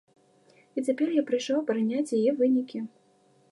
[0.77, 2.85] І цяпер я прыйшоў абараняць яе вынікі.